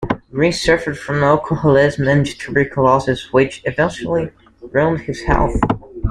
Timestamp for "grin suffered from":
0.31-1.23